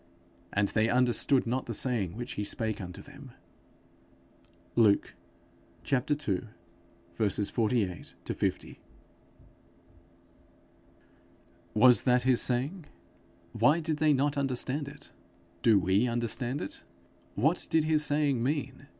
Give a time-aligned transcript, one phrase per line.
[0.51, 3.33] And they understood not the saying which he spake unto them.
[4.75, 5.13] Luke
[5.91, 6.41] ii.
[7.19, 8.79] 48 50.
[11.75, 12.85] Was that his saying?
[13.53, 15.11] Why did they not understand it?
[15.61, 16.83] Do we understand it?
[17.35, 18.87] What did his saying mean?